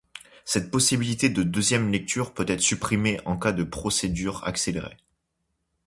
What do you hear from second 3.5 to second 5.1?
de procédure accélérée.